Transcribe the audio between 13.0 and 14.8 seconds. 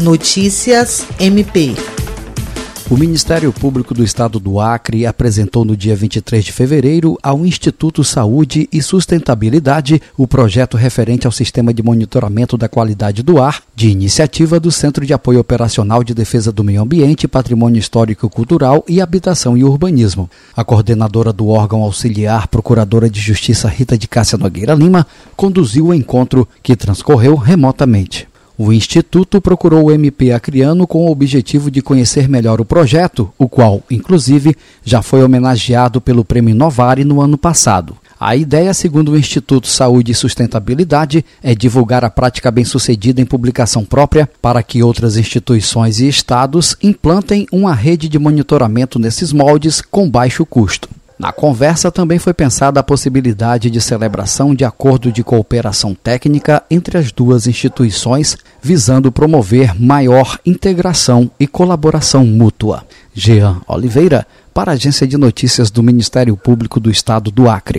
do ar, de iniciativa do